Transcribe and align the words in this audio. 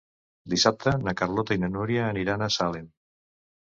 Dissabte 0.53 0.93
na 1.03 1.15
Carlota 1.21 1.59
i 1.59 1.63
na 1.67 1.71
Núria 1.77 2.09
aniran 2.11 2.43
a 2.43 2.53
Salem. 2.61 2.95